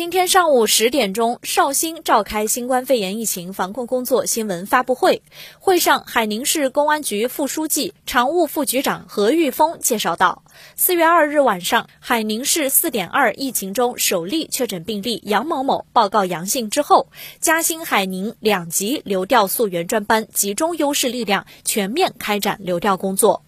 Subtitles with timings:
[0.00, 5.20] 今天上午十点钟，绍兴召开新冠肺炎疫情防控工作新闻发布会。
[5.58, 10.42] 会上，海宁市公安局副书记、常务副局长何玉峰介绍到，
[10.74, 17.08] 四月二日晚上，海宁市四点二疫情中首例确诊病例杨某某报告阳性之后，
[17.38, 23.42] 嘉兴海宁两级流调溯源专班集中优势力量，全面开展流调工作。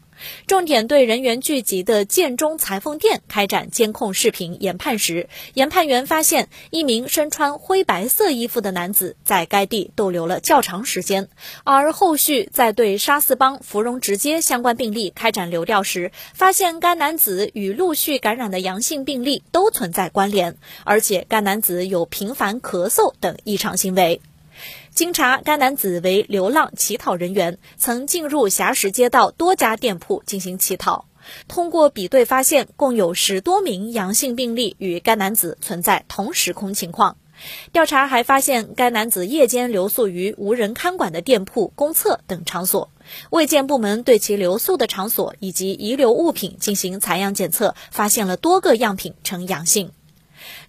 [0.46, 11.28] 重点对人员聚集的建中裁缝店开展监控视频研判时，研判员发现一名身穿灰白色衣服的男子在该地逗留了较长时间。
[11.64, 24.20] 而后续在对沙四帮、芙蓉直接相关病例开展流调时，发现该男子与陆续感染的阳性病例都存在关联，而且该男子有频繁咳嗽等异常行为。
[24.94, 31.06] 经查，该男子为流浪乞讨人员，曾进入霞石街道多家店铺进行乞讨。
[31.46, 37.16] 通过比对发现，共有十多名阳性病例与该男子存在同时空情况。
[37.72, 42.90] 调查还发现，该男子夜间留宿于无人看管的店铺、公厕等场所。
[43.30, 49.90] 卫健部门对其留宿的场所以及遗留物品进行采样检测，发现了多个样品呈阳性。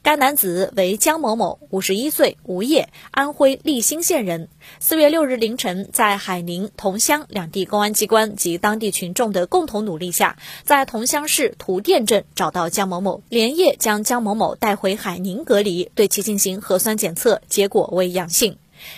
[0.01, 4.49] 该男子为江某某，五十一岁，无业，安徽利辛县人。
[4.79, 18.57] 四月六日凌晨，在海宁、桐乡两地公安机关及当地群众的共同努力下，在桐乡市图店镇找到江某某，连夜将江某某带回海宁隔离，对其进行核酸检测，结果为阳性。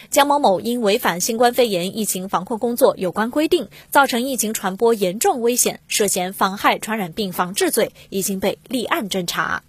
[0.09, 9.61] 江某某因违反新冠肺炎疫情防控工作有关规定，造成疫情传播严重危险，涉嫌妨害传染病防治罪，已经被立案侦查。